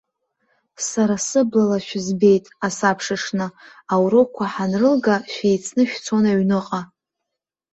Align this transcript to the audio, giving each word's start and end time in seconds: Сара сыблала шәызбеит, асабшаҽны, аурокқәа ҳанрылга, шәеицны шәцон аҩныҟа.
Сара 0.89 1.15
сыблала 1.27 1.77
шәызбеит, 1.87 2.45
асабшаҽны, 2.67 3.47
аурокқәа 3.93 4.45
ҳанрылга, 4.53 5.15
шәеицны 5.33 5.83
шәцон 5.89 6.23
аҩныҟа. 6.31 6.81